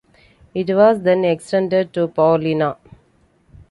[0.55, 2.77] It was then extended to Paulina.